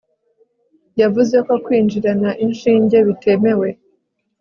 [0.99, 3.67] yavuzeko kwinjirana inshinge bitemewe